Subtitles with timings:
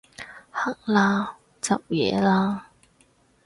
[0.49, 2.69] 行啦，執嘢啦